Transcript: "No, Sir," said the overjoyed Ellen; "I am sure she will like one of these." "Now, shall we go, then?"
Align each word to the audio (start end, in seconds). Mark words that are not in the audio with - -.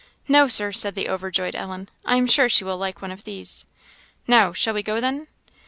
"No, 0.27 0.47
Sir," 0.47 0.71
said 0.71 0.95
the 0.95 1.07
overjoyed 1.09 1.53
Ellen; 1.55 1.87
"I 2.05 2.15
am 2.15 2.25
sure 2.25 2.49
she 2.49 2.63
will 2.63 2.79
like 2.79 3.03
one 3.03 3.11
of 3.11 3.23
these." 3.23 3.65
"Now, 4.25 4.51
shall 4.51 4.73
we 4.73 4.81
go, 4.81 4.99
then?" 4.99 5.27